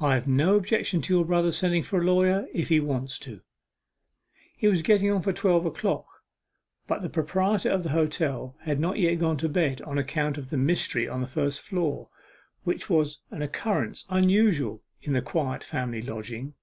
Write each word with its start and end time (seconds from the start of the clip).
'I 0.00 0.14
have 0.16 0.26
no 0.26 0.56
objection 0.56 1.00
to 1.02 1.14
your 1.14 1.24
brother 1.24 1.52
sending 1.52 1.84
for 1.84 2.00
a 2.00 2.04
lawyer, 2.04 2.48
if 2.52 2.68
he 2.68 2.80
wants 2.80 3.16
to.' 3.16 3.42
It 4.58 4.66
was 4.70 4.82
getting 4.82 5.08
on 5.08 5.22
for 5.22 5.32
twelve 5.32 5.64
o'clock, 5.66 6.04
but 6.88 7.00
the 7.00 7.08
proprietor 7.08 7.70
of 7.70 7.84
the 7.84 7.90
hotel 7.90 8.56
had 8.62 8.80
not 8.80 8.98
yet 8.98 9.20
gone 9.20 9.36
to 9.36 9.48
bed 9.48 9.80
on 9.82 9.96
account 9.96 10.36
of 10.36 10.50
the 10.50 10.56
mystery 10.58 11.06
on 11.08 11.20
the 11.20 11.28
first 11.28 11.60
floor, 11.60 12.08
which 12.64 12.90
was 12.90 13.22
an 13.30 13.40
occurrence 13.40 14.04
unusual 14.10 14.82
in 15.00 15.12
the 15.12 15.22
quiet 15.22 15.62
family 15.62 16.02
lodging. 16.02 16.54